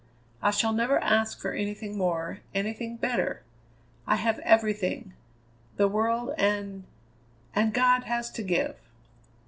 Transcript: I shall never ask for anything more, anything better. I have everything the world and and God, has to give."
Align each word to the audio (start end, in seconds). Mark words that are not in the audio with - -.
I 0.41 0.49
shall 0.49 0.73
never 0.73 0.97
ask 1.03 1.39
for 1.39 1.51
anything 1.53 1.95
more, 1.95 2.39
anything 2.55 2.97
better. 2.97 3.43
I 4.07 4.15
have 4.15 4.39
everything 4.39 5.13
the 5.77 5.87
world 5.87 6.33
and 6.39 6.85
and 7.53 7.71
God, 7.71 8.05
has 8.05 8.31
to 8.31 8.41
give." 8.41 8.77